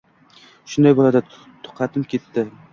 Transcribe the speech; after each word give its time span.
Shunday 0.71 0.97
boʻldi. 1.01 1.23
Tutaqib 1.69 2.11
ketdim. 2.17 2.53